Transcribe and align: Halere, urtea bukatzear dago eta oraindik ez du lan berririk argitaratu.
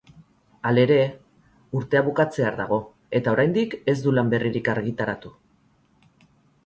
Halere, 0.69 0.95
urtea 1.81 2.01
bukatzear 2.07 2.57
dago 2.61 2.79
eta 3.21 3.35
oraindik 3.37 3.77
ez 3.93 3.95
du 4.07 4.15
lan 4.17 4.33
berririk 4.35 4.73
argitaratu. 4.77 5.33